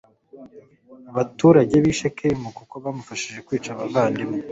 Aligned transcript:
abaturage 1.11 1.75
b 1.83 1.85
i 1.91 1.93
shekemu 1.99 2.47
kuko 2.57 2.73
bamufashije 2.83 3.39
kwica 3.47 3.69
abavandimwe 3.71 4.37